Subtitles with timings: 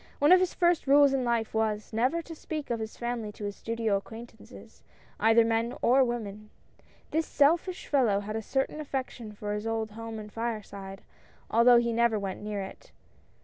[0.17, 3.43] One of his first rules in life was, never to speak of his family to
[3.43, 4.81] his studio acquaintances—
[5.19, 6.49] either men or women.
[7.11, 11.03] The selfish fellow had a certain affection for his old home and fireside,
[11.51, 12.91] although he never went near it.